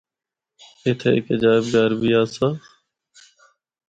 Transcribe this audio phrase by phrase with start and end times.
[0.85, 2.47] اِتھا ہک ’عجائب گھر‘ بھی آسا۔